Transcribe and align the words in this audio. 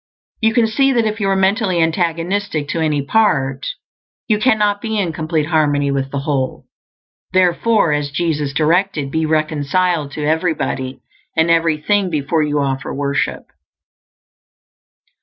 You 0.41 0.55
can 0.55 0.65
see 0.65 0.91
that 0.93 1.05
if 1.05 1.19
you 1.19 1.29
are 1.29 1.35
mentally 1.35 1.79
antagonistic 1.79 2.67
to 2.69 2.79
any 2.79 3.03
part, 3.03 3.67
you 4.27 4.39
cannot 4.39 4.81
be 4.81 4.97
in 4.97 5.13
complete 5.13 5.45
harmony 5.45 5.91
with 5.91 6.09
the 6.09 6.21
Whole; 6.21 6.65
therefore, 7.33 7.93
as 7.93 8.09
Jesus 8.09 8.51
directed, 8.51 9.11
be 9.11 9.27
reconciled 9.27 10.11
to 10.13 10.25
everybody 10.25 11.01
and 11.37 11.51
everything 11.51 12.09
before 12.09 12.41
you 12.41 12.57
offer 12.59 12.91
worship. 12.91 13.51